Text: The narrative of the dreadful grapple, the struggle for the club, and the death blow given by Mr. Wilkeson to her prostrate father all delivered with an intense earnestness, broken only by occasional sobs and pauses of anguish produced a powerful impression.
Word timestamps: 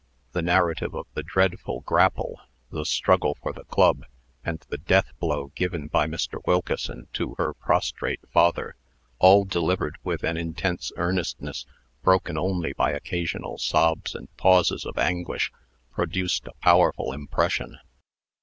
The 0.31 0.41
narrative 0.41 0.95
of 0.95 1.05
the 1.13 1.21
dreadful 1.21 1.81
grapple, 1.81 2.41
the 2.71 2.85
struggle 2.85 3.37
for 3.39 3.53
the 3.53 3.65
club, 3.65 4.03
and 4.43 4.57
the 4.71 4.79
death 4.79 5.11
blow 5.19 5.51
given 5.53 5.89
by 5.89 6.07
Mr. 6.07 6.39
Wilkeson 6.47 7.07
to 7.13 7.35
her 7.37 7.53
prostrate 7.53 8.21
father 8.33 8.75
all 9.19 9.45
delivered 9.45 9.99
with 10.03 10.23
an 10.23 10.37
intense 10.37 10.91
earnestness, 10.97 11.67
broken 12.01 12.35
only 12.35 12.73
by 12.73 12.89
occasional 12.93 13.59
sobs 13.59 14.15
and 14.15 14.35
pauses 14.37 14.87
of 14.87 14.97
anguish 14.97 15.51
produced 15.91 16.47
a 16.47 16.55
powerful 16.63 17.13
impression. 17.13 17.77